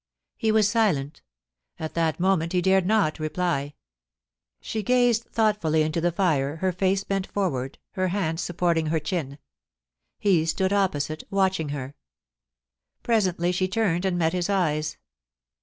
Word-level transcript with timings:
He 0.35 0.51
was 0.51 0.67
silent 0.67 1.21
At 1.77 1.93
that 1.93 2.19
moment 2.19 2.53
he 2.53 2.61
dared 2.63 2.87
not 2.87 3.19
reply. 3.19 3.75
She 4.59 4.81
gazed 4.81 5.25
thoughtfully 5.25 5.83
into 5.83 6.01
the 6.01 6.11
fire, 6.11 6.55
her 6.55 6.71
face 6.71 7.03
bent 7.03 7.27
forward, 7.27 7.77
her 7.91 8.07
hand 8.07 8.39
supporting 8.39 8.87
her 8.87 8.99
chin. 8.99 9.37
He 10.17 10.43
stood 10.47 10.73
opposite, 10.73 11.23
watching 11.29 11.69
her. 11.69 11.93
Presently 13.03 13.51
she 13.51 13.67
turned 13.67 14.03
and 14.03 14.17
met 14.17 14.33
his 14.33 14.49
eyes. 14.49 14.97